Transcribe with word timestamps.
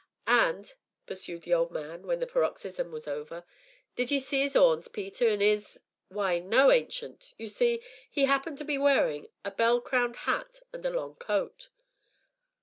"And," 0.25 0.73
pursued 1.05 1.43
the 1.43 1.53
old 1.53 1.69
man 1.69 2.07
when 2.07 2.19
the 2.19 2.25
paroxysm 2.25 2.91
was 2.91 3.07
over, 3.07 3.43
"did 3.93 4.09
ye 4.09 4.17
see 4.17 4.41
'is 4.41 4.55
'orns, 4.55 4.87
Peter, 4.87 5.29
an' 5.29 5.43
'is" 5.43 5.83
"Why, 6.09 6.39
no, 6.39 6.71
Ancient; 6.71 7.35
you 7.37 7.45
see, 7.47 7.83
he 8.09 8.25
happened 8.25 8.57
to 8.57 8.65
be 8.65 8.79
wearing 8.79 9.27
a 9.45 9.51
bell 9.51 9.79
crowned 9.79 10.15
hat 10.25 10.61
and 10.73 10.83
a 10.87 10.89
long 10.89 11.17
coat." 11.17 11.69